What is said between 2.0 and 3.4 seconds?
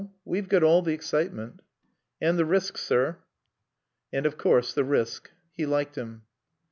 "And the risk, sir."